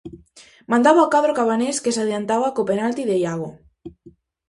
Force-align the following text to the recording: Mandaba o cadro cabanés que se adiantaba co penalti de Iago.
Mandaba 0.71 1.05
o 1.07 1.11
cadro 1.13 1.31
cabanés 1.39 1.77
que 1.83 1.93
se 1.95 2.01
adiantaba 2.03 2.53
co 2.55 2.67
penalti 2.69 3.03
de 3.09 3.15
Iago. 3.23 3.49